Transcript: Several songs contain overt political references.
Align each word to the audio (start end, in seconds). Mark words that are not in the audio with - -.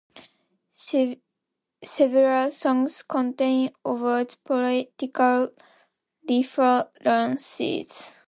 Several 0.73 2.49
songs 2.49 3.03
contain 3.03 3.69
overt 3.85 4.35
political 4.45 5.49
references. 6.27 8.19